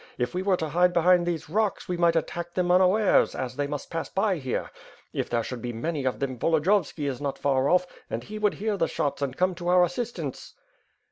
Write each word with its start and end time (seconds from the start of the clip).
If 0.17 0.33
we 0.33 0.41
were 0.41 0.57
to 0.57 0.69
hide 0.69 0.93
behind 0.93 1.27
these 1.27 1.47
rocks, 1.47 1.87
we 1.87 1.95
might 1.95 2.15
attack 2.15 2.55
them 2.55 2.71
un* 2.71 2.81
awares; 2.81 3.37
as 3.39 3.55
they 3.55 3.67
must 3.67 3.91
pass 3.91 4.09
by 4.09 4.37
here. 4.37 4.71
If 5.13 5.29
there 5.29 5.43
should 5.43 5.61
be 5.61 5.73
many 5.73 6.05
of 6.05 6.17
them, 6.19 6.39
Volodiyovski 6.39 7.05
is 7.07 7.21
not 7.21 7.37
far 7.37 7.69
off 7.69 7.85
and 8.09 8.23
he 8.23 8.39
would 8.39 8.55
hear 8.55 8.77
the 8.77 8.87
shots 8.87 9.21
and 9.21 9.37
come 9.37 9.53
to 9.53 9.67
our 9.67 9.83
assistance." 9.83 10.55